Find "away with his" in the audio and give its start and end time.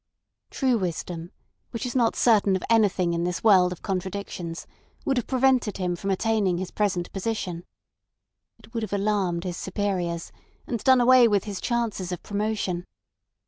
11.01-11.61